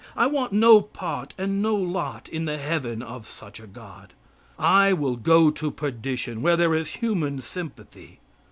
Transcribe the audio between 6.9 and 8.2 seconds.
human sympathy.